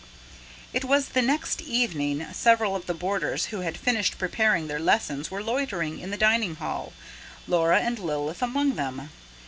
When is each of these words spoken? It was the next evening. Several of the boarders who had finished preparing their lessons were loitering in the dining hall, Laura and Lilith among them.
It 0.73 0.83
was 0.83 1.09
the 1.09 1.21
next 1.21 1.61
evening. 1.61 2.25
Several 2.33 2.75
of 2.75 2.87
the 2.87 2.93
boarders 2.95 3.45
who 3.53 3.59
had 3.59 3.77
finished 3.77 4.17
preparing 4.17 4.65
their 4.65 4.79
lessons 4.79 5.29
were 5.29 5.43
loitering 5.43 5.99
in 5.99 6.09
the 6.09 6.17
dining 6.17 6.55
hall, 6.55 6.93
Laura 7.47 7.79
and 7.79 7.99
Lilith 7.99 8.41
among 8.41 8.73
them. 8.77 9.11